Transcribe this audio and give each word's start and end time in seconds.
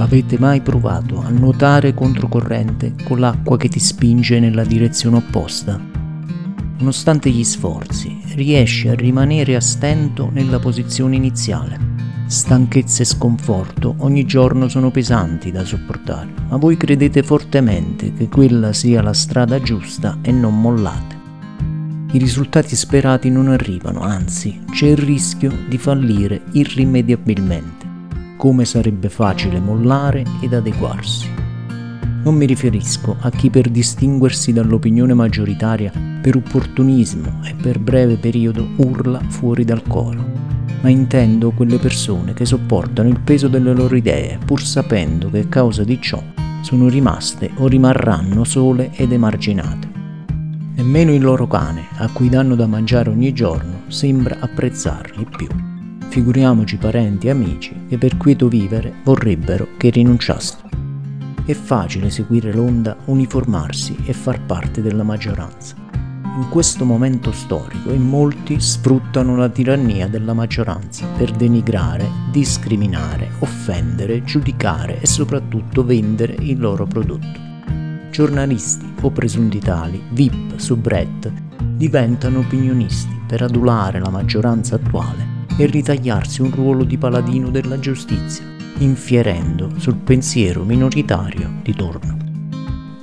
Avete 0.00 0.38
mai 0.38 0.62
provato 0.62 1.20
a 1.20 1.28
nuotare 1.28 1.92
controcorrente 1.92 2.94
con 3.04 3.20
l'acqua 3.20 3.58
che 3.58 3.68
ti 3.68 3.78
spinge 3.78 4.40
nella 4.40 4.64
direzione 4.64 5.18
opposta? 5.18 5.78
Nonostante 6.78 7.28
gli 7.28 7.44
sforzi, 7.44 8.18
riesci 8.34 8.88
a 8.88 8.94
rimanere 8.94 9.56
a 9.56 9.60
stento 9.60 10.30
nella 10.32 10.58
posizione 10.58 11.16
iniziale. 11.16 11.78
Stanchezza 12.26 13.02
e 13.02 13.04
sconforto 13.04 13.94
ogni 13.98 14.24
giorno 14.24 14.68
sono 14.68 14.90
pesanti 14.90 15.50
da 15.50 15.66
sopportare, 15.66 16.32
ma 16.48 16.56
voi 16.56 16.78
credete 16.78 17.22
fortemente 17.22 18.14
che 18.14 18.28
quella 18.28 18.72
sia 18.72 19.02
la 19.02 19.12
strada 19.12 19.60
giusta 19.60 20.16
e 20.22 20.32
non 20.32 20.58
mollate. 20.58 21.18
I 22.12 22.18
risultati 22.18 22.74
sperati 22.74 23.28
non 23.28 23.48
arrivano, 23.48 24.00
anzi 24.00 24.60
c'è 24.72 24.86
il 24.86 24.96
rischio 24.96 25.52
di 25.68 25.76
fallire 25.76 26.40
irrimediabilmente 26.52 27.79
come 28.40 28.64
sarebbe 28.64 29.10
facile 29.10 29.60
mollare 29.60 30.24
ed 30.40 30.54
adeguarsi. 30.54 31.28
Non 32.24 32.34
mi 32.36 32.46
riferisco 32.46 33.14
a 33.20 33.28
chi 33.28 33.50
per 33.50 33.68
distinguersi 33.68 34.54
dall'opinione 34.54 35.12
maggioritaria 35.12 35.92
per 36.22 36.36
opportunismo 36.36 37.42
e 37.44 37.54
per 37.54 37.78
breve 37.78 38.16
periodo 38.16 38.66
urla 38.76 39.20
fuori 39.28 39.66
dal 39.66 39.82
coro, 39.86 40.24
ma 40.80 40.88
intendo 40.88 41.50
quelle 41.50 41.76
persone 41.76 42.32
che 42.32 42.46
sopportano 42.46 43.10
il 43.10 43.20
peso 43.20 43.46
delle 43.46 43.74
loro 43.74 43.94
idee 43.94 44.38
pur 44.42 44.62
sapendo 44.62 45.28
che 45.28 45.40
a 45.40 45.46
causa 45.46 45.84
di 45.84 46.00
ciò 46.00 46.22
sono 46.62 46.88
rimaste 46.88 47.50
o 47.56 47.66
rimarranno 47.66 48.44
sole 48.44 48.90
ed 48.94 49.12
emarginate. 49.12 49.88
Nemmeno 50.76 51.12
il 51.12 51.20
loro 51.20 51.46
cane, 51.46 51.88
a 51.98 52.08
cui 52.10 52.30
danno 52.30 52.54
da 52.54 52.66
mangiare 52.66 53.10
ogni 53.10 53.34
giorno, 53.34 53.82
sembra 53.88 54.38
apprezzarli 54.40 55.26
più 55.36 55.69
figuriamoci 56.10 56.76
parenti 56.76 57.28
e 57.28 57.30
amici 57.30 57.86
che 57.88 57.96
per 57.96 58.16
quieto 58.16 58.48
vivere 58.48 58.92
vorrebbero 59.04 59.68
che 59.76 59.90
rinunciassero. 59.90 60.68
È 61.44 61.52
facile 61.52 62.10
seguire 62.10 62.52
l'onda, 62.52 62.96
uniformarsi 63.04 63.96
e 64.04 64.12
far 64.12 64.40
parte 64.44 64.82
della 64.82 65.04
maggioranza. 65.04 65.76
In 65.92 66.48
questo 66.48 66.84
momento 66.84 67.30
storico 67.30 67.92
in 67.92 68.02
molti 68.02 68.58
sfruttano 68.58 69.36
la 69.36 69.48
tirannia 69.48 70.08
della 70.08 70.32
maggioranza 70.32 71.06
per 71.16 71.30
denigrare, 71.30 72.08
discriminare, 72.32 73.30
offendere, 73.38 74.24
giudicare 74.24 75.00
e 75.00 75.06
soprattutto 75.06 75.84
vendere 75.84 76.34
il 76.40 76.58
loro 76.58 76.86
prodotto. 76.86 77.38
Giornalisti 78.10 78.94
o 79.02 79.10
presunti 79.10 79.60
tali, 79.60 80.02
VIP, 80.10 80.56
soubrette, 80.56 81.32
diventano 81.76 82.40
opinionisti 82.40 83.16
per 83.28 83.42
adulare 83.42 84.00
la 84.00 84.10
maggioranza 84.10 84.74
attuale 84.74 85.29
e 85.60 85.66
ritagliarsi 85.66 86.40
un 86.40 86.50
ruolo 86.50 86.84
di 86.84 86.96
paladino 86.96 87.50
della 87.50 87.78
giustizia, 87.78 88.46
infierendo 88.78 89.70
sul 89.76 89.96
pensiero 89.96 90.64
minoritario 90.64 91.50
di 91.62 91.74
torno. 91.74 92.16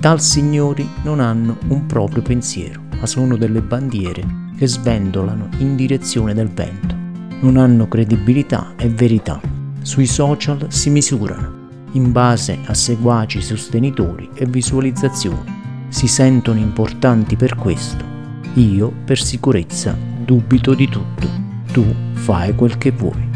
Tal 0.00 0.20
signori 0.20 0.84
non 1.04 1.20
hanno 1.20 1.56
un 1.68 1.86
proprio 1.86 2.20
pensiero, 2.20 2.80
ma 2.98 3.06
sono 3.06 3.36
delle 3.36 3.62
bandiere 3.62 4.26
che 4.56 4.66
sventolano 4.66 5.50
in 5.58 5.76
direzione 5.76 6.34
del 6.34 6.48
vento. 6.48 6.96
Non 7.42 7.58
hanno 7.58 7.86
credibilità 7.86 8.74
e 8.76 8.88
verità. 8.88 9.40
Sui 9.82 10.06
social 10.06 10.66
si 10.68 10.90
misurano 10.90 11.66
in 11.92 12.10
base 12.10 12.58
a 12.64 12.74
seguaci 12.74 13.40
sostenitori 13.40 14.30
e 14.34 14.46
visualizzazioni. 14.46 15.86
Si 15.90 16.08
sentono 16.08 16.58
importanti 16.58 17.36
per 17.36 17.54
questo. 17.54 18.04
Io, 18.54 18.92
per 19.04 19.20
sicurezza, 19.20 19.96
dubito 20.24 20.74
di 20.74 20.88
tutto. 20.88 21.37
Tu 21.72 21.84
fai 22.14 22.54
quel 22.54 22.78
che 22.78 22.90
vuoi. 22.90 23.27